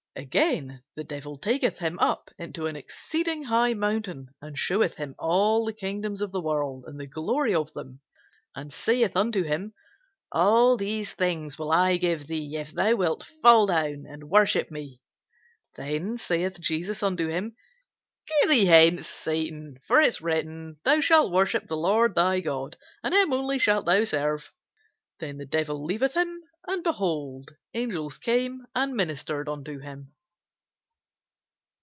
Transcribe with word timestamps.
Again, 0.13 0.83
the 0.95 1.05
devil 1.05 1.37
taketh 1.37 1.77
him 1.79 1.97
up 1.99 2.31
into 2.37 2.67
an 2.67 2.75
exceeding 2.75 3.43
high 3.43 3.73
mountain, 3.73 4.27
and 4.41 4.59
sheweth 4.59 4.95
him 4.95 5.15
all 5.17 5.63
the 5.63 5.71
kingdoms 5.71 6.21
of 6.21 6.33
the 6.33 6.41
world, 6.41 6.83
and 6.85 6.99
the 6.99 7.07
glory 7.07 7.55
of 7.55 7.71
them; 7.71 8.01
and 8.53 8.73
saith 8.73 9.15
unto 9.15 9.43
him, 9.43 9.73
All 10.29 10.75
these 10.75 11.13
things 11.13 11.57
will 11.57 11.71
I 11.71 11.95
give 11.95 12.27
thee, 12.27 12.57
if 12.57 12.73
thou 12.73 12.93
wilt 12.95 13.23
fall 13.41 13.67
down 13.67 14.03
and 14.05 14.29
worship 14.29 14.69
me. 14.69 14.99
Then 15.77 16.17
saith 16.17 16.59
Jesus 16.59 17.01
unto 17.01 17.29
him, 17.29 17.55
Get 18.27 18.49
thee 18.49 18.65
hence, 18.65 19.07
Satan: 19.07 19.79
for 19.87 20.01
it 20.01 20.07
is 20.07 20.21
written, 20.21 20.77
Thou 20.83 20.99
shalt 20.99 21.31
worship 21.31 21.67
the 21.69 21.77
Lord 21.77 22.15
thy 22.15 22.41
God, 22.41 22.75
and 23.01 23.13
him 23.13 23.31
only 23.31 23.59
shalt 23.59 23.85
thou 23.85 24.03
serve. 24.03 24.51
Then 25.21 25.37
the 25.37 25.45
devil 25.45 25.85
leaveth 25.85 26.15
him, 26.15 26.43
and, 26.67 26.83
behold, 26.83 27.49
angels 27.73 28.19
came 28.19 28.63
and 28.75 28.93
ministered 28.95 29.49
unto 29.49 29.79
him. 29.79 30.13